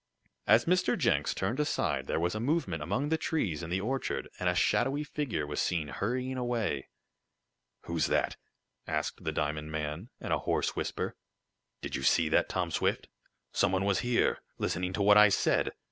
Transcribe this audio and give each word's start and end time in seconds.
As 0.47 0.65
Mr. 0.65 0.97
Jenks 0.97 1.31
turned 1.35 1.59
aside 1.59 2.07
there 2.07 2.19
was 2.19 2.33
a 2.33 2.39
movement 2.39 2.81
among 2.81 3.09
the 3.09 3.19
trees 3.19 3.61
in 3.61 3.69
the 3.69 3.81
orchard, 3.81 4.27
and 4.39 4.49
a 4.49 4.55
shadowy 4.55 5.03
figure 5.03 5.45
was 5.45 5.61
seen 5.61 5.89
hurrying 5.89 6.37
away. 6.37 6.89
"Who's 7.83 8.07
that?" 8.07 8.35
asked 8.87 9.23
the 9.23 9.31
diamond 9.31 9.71
man, 9.71 10.09
in 10.19 10.31
a 10.31 10.39
hoarse 10.39 10.75
whisper. 10.75 11.15
"Did 11.83 11.95
you 11.95 12.01
see 12.01 12.29
that, 12.29 12.49
Tom 12.49 12.71
Swift? 12.71 13.09
Some 13.53 13.71
one 13.71 13.85
was 13.85 13.99
here 13.99 14.39
listening 14.57 14.91
to 14.93 15.03
what 15.03 15.17
I 15.19 15.29
said! 15.29 15.69